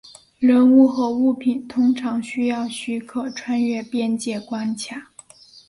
[0.39, 5.11] 人口和物品通常需要许可穿越边界关卡。